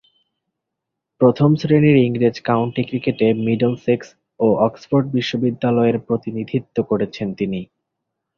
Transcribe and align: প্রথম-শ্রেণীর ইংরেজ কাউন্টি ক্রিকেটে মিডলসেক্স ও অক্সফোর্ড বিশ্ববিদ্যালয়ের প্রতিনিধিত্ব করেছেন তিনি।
প্রথম-শ্রেণীর 1.21 1.97
ইংরেজ 1.99 2.35
কাউন্টি 2.41 2.83
ক্রিকেটে 2.83 3.27
মিডলসেক্স 3.45 4.07
ও 4.39 4.47
অক্সফোর্ড 4.67 5.05
বিশ্ববিদ্যালয়ের 5.11 5.97
প্রতিনিধিত্ব 5.99 6.77
করেছেন 6.83 7.27
তিনি। 7.33 7.59